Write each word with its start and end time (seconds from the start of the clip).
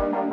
Thank 0.00 0.29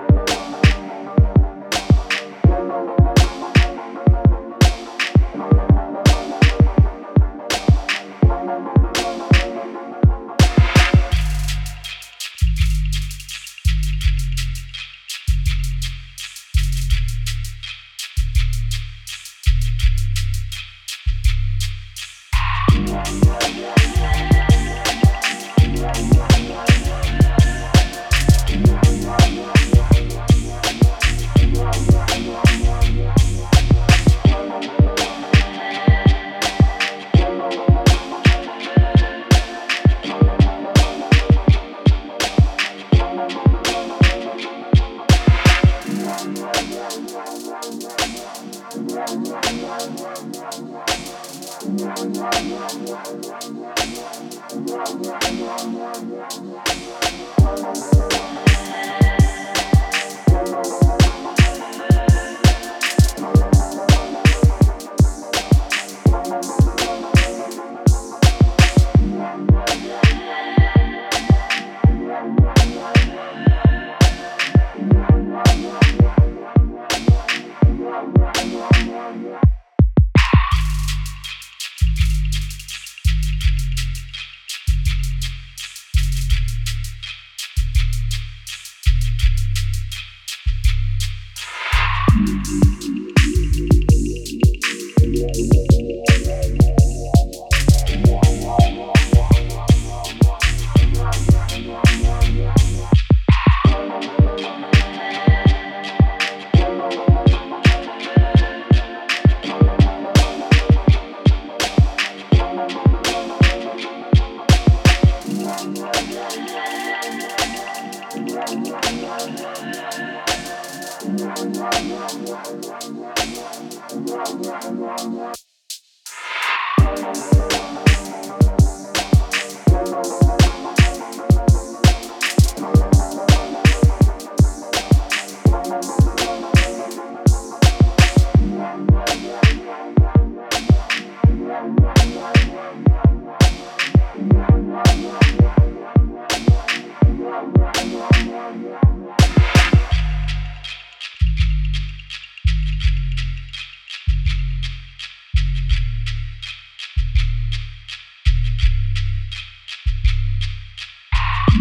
Bye. 121.46 121.97